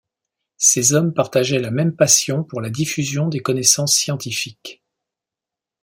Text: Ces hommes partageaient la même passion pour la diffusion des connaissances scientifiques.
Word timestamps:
Ces 0.57 0.93
hommes 0.93 1.13
partageaient 1.13 1.59
la 1.59 1.69
même 1.69 1.95
passion 1.95 2.43
pour 2.43 2.59
la 2.59 2.71
diffusion 2.71 3.27
des 3.27 3.41
connaissances 3.41 3.93
scientifiques. 3.95 4.81